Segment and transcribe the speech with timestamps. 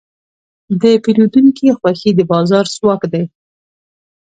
[0.81, 3.23] د پیرودونکي خوښي د بازار ځواک دی.